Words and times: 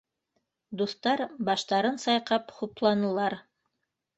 Дуҫтар 0.81 1.21
баштарын 1.49 1.99
сайҡап 2.07 2.51
хупланылар: 2.61 3.37